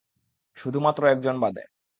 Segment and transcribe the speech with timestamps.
[0.57, 1.63] শুধুমাত্র একজন বাদে।